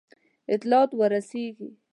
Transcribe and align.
اطلاعات 0.53 0.91
ورسیږي. 0.99 1.69